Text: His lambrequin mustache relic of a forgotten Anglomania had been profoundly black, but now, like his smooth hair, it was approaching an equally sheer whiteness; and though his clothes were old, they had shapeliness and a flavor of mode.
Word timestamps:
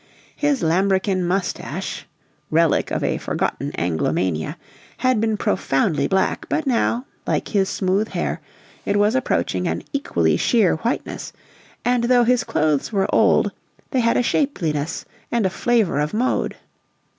His 0.35 0.63
lambrequin 0.63 1.23
mustache 1.27 2.07
relic 2.49 2.89
of 2.89 3.03
a 3.03 3.19
forgotten 3.19 3.71
Anglomania 3.77 4.55
had 4.97 5.21
been 5.21 5.37
profoundly 5.37 6.07
black, 6.07 6.49
but 6.49 6.65
now, 6.65 7.05
like 7.27 7.49
his 7.49 7.69
smooth 7.69 8.07
hair, 8.07 8.41
it 8.83 8.97
was 8.97 9.13
approaching 9.13 9.67
an 9.67 9.83
equally 9.93 10.37
sheer 10.37 10.77
whiteness; 10.77 11.33
and 11.85 12.05
though 12.05 12.23
his 12.23 12.43
clothes 12.43 12.91
were 12.91 13.13
old, 13.13 13.51
they 13.91 13.99
had 13.99 14.17
shapeliness 14.25 15.05
and 15.31 15.45
a 15.45 15.51
flavor 15.51 15.99
of 15.99 16.15
mode. 16.15 16.55